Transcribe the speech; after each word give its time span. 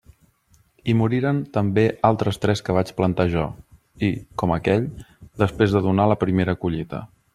I 0.91 0.93
moriren 1.01 1.41
també 1.57 1.83
altres 2.09 2.41
tres 2.45 2.65
que 2.69 2.75
vaig 2.77 2.91
plantar 3.01 3.27
jo, 3.35 3.45
i, 4.09 4.09
com 4.43 4.55
aquell, 4.57 4.89
després 5.45 5.77
de 5.77 5.83
donar 5.89 6.09
la 6.15 6.19
primera 6.25 6.57
collita. 6.65 7.05